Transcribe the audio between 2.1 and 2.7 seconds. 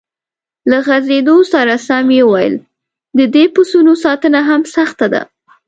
یې وویل: